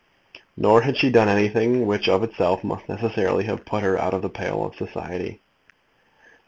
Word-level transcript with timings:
Nor 0.57 0.81
had 0.81 0.97
she 0.97 1.11
done 1.11 1.29
anything 1.29 1.85
which 1.85 2.09
of 2.09 2.23
itself 2.23 2.63
must 2.63 2.89
necessarily 2.89 3.43
have 3.43 3.67
put 3.67 3.83
her 3.83 3.99
out 3.99 4.15
of 4.15 4.23
the 4.23 4.29
pale 4.31 4.65
of 4.65 4.73
society. 4.73 5.41